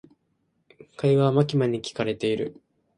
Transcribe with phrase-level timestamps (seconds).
[0.97, 2.59] 会話はマキマに聞かれている。